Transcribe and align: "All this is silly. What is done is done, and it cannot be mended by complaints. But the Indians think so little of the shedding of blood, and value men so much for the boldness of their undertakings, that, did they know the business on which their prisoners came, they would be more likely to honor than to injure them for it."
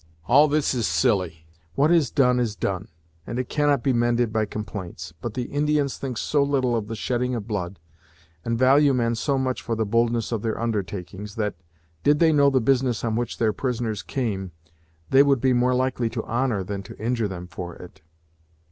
"All 0.25 0.47
this 0.47 0.73
is 0.73 0.87
silly. 0.87 1.45
What 1.75 1.91
is 1.91 2.09
done 2.09 2.39
is 2.39 2.55
done, 2.55 2.87
and 3.27 3.37
it 3.37 3.49
cannot 3.49 3.83
be 3.83 3.93
mended 3.93 4.33
by 4.33 4.45
complaints. 4.47 5.13
But 5.21 5.35
the 5.35 5.43
Indians 5.43 5.99
think 5.99 6.17
so 6.17 6.41
little 6.41 6.75
of 6.75 6.87
the 6.87 6.95
shedding 6.95 7.35
of 7.35 7.47
blood, 7.47 7.77
and 8.43 8.57
value 8.57 8.95
men 8.95 9.13
so 9.13 9.37
much 9.37 9.61
for 9.61 9.75
the 9.75 9.85
boldness 9.85 10.31
of 10.31 10.41
their 10.41 10.59
undertakings, 10.59 11.35
that, 11.35 11.53
did 12.01 12.17
they 12.17 12.33
know 12.33 12.49
the 12.49 12.59
business 12.59 13.03
on 13.03 13.15
which 13.15 13.37
their 13.37 13.53
prisoners 13.53 14.01
came, 14.01 14.53
they 15.11 15.21
would 15.21 15.39
be 15.39 15.53
more 15.53 15.75
likely 15.75 16.09
to 16.09 16.23
honor 16.23 16.63
than 16.63 16.81
to 16.81 16.97
injure 16.97 17.27
them 17.27 17.45
for 17.45 17.75
it." 17.75 18.01